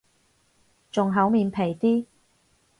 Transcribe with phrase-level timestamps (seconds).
[0.91, 2.05] 仲厚面皮啲